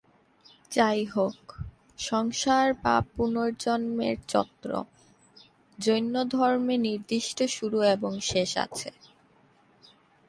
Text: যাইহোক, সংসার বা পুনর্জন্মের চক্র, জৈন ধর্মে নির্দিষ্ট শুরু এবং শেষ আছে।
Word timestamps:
যাইহোক, 0.71 1.39
সংসার 1.99 2.67
বা 2.83 2.95
পুনর্জন্মের 3.15 4.17
চক্র, 4.27 4.69
জৈন 5.79 6.15
ধর্মে 6.31 6.75
নির্দিষ্ট 6.77 7.37
শুরু 7.47 7.77
এবং 7.95 8.11
শেষ 8.21 8.51
আছে। 8.57 8.89